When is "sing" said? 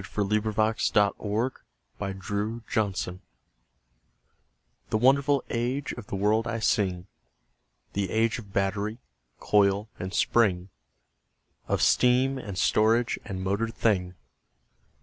6.58-7.06